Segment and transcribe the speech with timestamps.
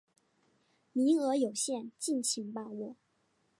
[0.93, 2.95] 名额有限，敬请把握